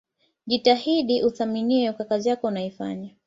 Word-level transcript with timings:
Jitahidi 0.47 1.23
uthaminiwe 1.23 1.93
kwa 1.93 2.05
kazi 2.05 2.29
yako 2.29 2.47
unayoifanya 2.47 3.09